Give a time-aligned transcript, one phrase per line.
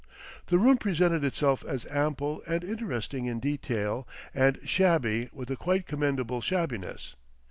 [0.47, 5.85] The room presented itself as ample and interesting in detail and shabby with a quite
[5.85, 7.13] commendable shabbiness.